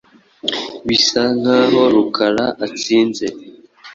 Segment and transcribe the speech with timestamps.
[0.87, 3.25] Birasa nkaho Rukara atsinze.